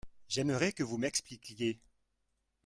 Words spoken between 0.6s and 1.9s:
que vous m’expliquiez.